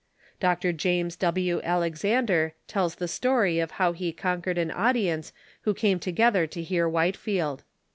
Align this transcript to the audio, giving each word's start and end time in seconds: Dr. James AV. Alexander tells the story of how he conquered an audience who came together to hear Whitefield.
Dr. 0.39 0.73
James 0.73 1.15
AV. 1.21 1.61
Alexander 1.63 2.55
tells 2.67 2.95
the 2.95 3.07
story 3.07 3.59
of 3.59 3.69
how 3.77 3.91
he 3.93 4.11
conquered 4.11 4.57
an 4.57 4.71
audience 4.71 5.31
who 5.61 5.75
came 5.75 5.99
together 5.99 6.47
to 6.47 6.63
hear 6.63 6.89
Whitefield. 6.89 7.63